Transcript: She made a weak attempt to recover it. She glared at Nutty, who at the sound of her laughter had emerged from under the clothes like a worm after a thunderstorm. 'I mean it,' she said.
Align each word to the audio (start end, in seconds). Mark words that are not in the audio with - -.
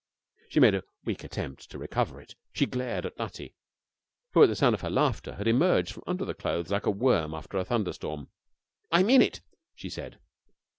She 0.49 0.59
made 0.59 0.73
a 0.73 0.83
weak 1.05 1.23
attempt 1.23 1.69
to 1.69 1.77
recover 1.77 2.19
it. 2.19 2.33
She 2.53 2.65
glared 2.65 3.05
at 3.05 3.15
Nutty, 3.19 3.53
who 4.31 4.41
at 4.41 4.49
the 4.49 4.55
sound 4.55 4.73
of 4.73 4.81
her 4.81 4.89
laughter 4.89 5.35
had 5.35 5.47
emerged 5.47 5.93
from 5.93 6.01
under 6.07 6.25
the 6.25 6.33
clothes 6.33 6.71
like 6.71 6.87
a 6.87 6.89
worm 6.89 7.35
after 7.35 7.59
a 7.59 7.65
thunderstorm. 7.65 8.29
'I 8.91 9.03
mean 9.03 9.21
it,' 9.21 9.41
she 9.75 9.91
said. 9.91 10.17